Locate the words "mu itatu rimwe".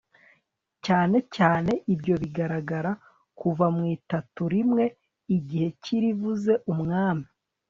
3.75-4.83